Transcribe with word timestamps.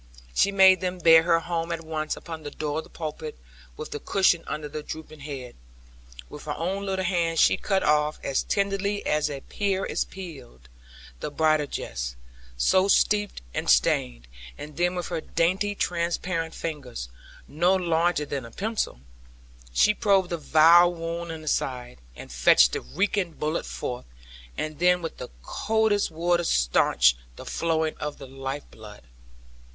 She 0.33 0.51
made 0.51 0.81
them 0.81 0.97
bear 0.97 1.21
her 1.21 1.41
home 1.41 1.71
at 1.71 1.85
once 1.85 2.17
upon 2.17 2.41
the 2.41 2.49
door 2.49 2.79
of 2.79 2.83
the 2.85 2.89
pulpit, 2.89 3.37
with 3.77 3.91
the 3.91 3.99
cushion 3.99 4.43
under 4.47 4.67
the 4.67 4.81
drooping 4.81 5.19
head. 5.19 5.55
With 6.27 6.45
her 6.45 6.55
own 6.57 6.87
little 6.87 7.05
hands 7.05 7.39
she 7.39 7.55
cut 7.55 7.83
off, 7.83 8.19
as 8.23 8.41
tenderly 8.41 9.05
as 9.05 9.29
a 9.29 9.41
pear 9.41 9.85
is 9.85 10.05
peeled, 10.05 10.69
the 11.19 11.29
bridal 11.29 11.67
dress, 11.67 12.15
so 12.57 12.87
steeped 12.87 13.43
and 13.53 13.69
stained, 13.69 14.27
and 14.57 14.75
then 14.75 14.95
with 14.95 15.09
her 15.09 15.21
dainty 15.21 15.75
transparent 15.75 16.55
fingers 16.55 17.07
(no 17.47 17.75
larger 17.75 18.25
than 18.25 18.43
a 18.43 18.49
pencil) 18.49 19.01
she 19.71 19.93
probed 19.93 20.31
the 20.31 20.37
vile 20.39 20.91
wound 20.91 21.29
in 21.31 21.43
the 21.43 21.47
side, 21.47 21.99
and 22.15 22.31
fetched 22.31 22.71
the 22.71 22.81
reeking 22.81 23.33
bullet 23.33 23.67
forth; 23.67 24.05
and 24.57 24.79
then 24.79 25.03
with 25.03 25.17
the 25.17 25.29
coldest 25.43 26.09
water 26.09 26.43
stanched 26.43 27.19
the 27.35 27.45
flowing 27.45 27.95
of 27.97 28.17
the 28.17 28.25
life 28.25 28.63
blood. 28.71 29.03